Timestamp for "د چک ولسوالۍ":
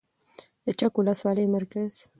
0.65-1.45